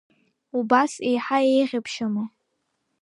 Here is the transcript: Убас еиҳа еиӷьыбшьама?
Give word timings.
Убас 0.57 0.93
еиҳа 1.07 1.39
еиӷьыбшьама? 1.53 2.23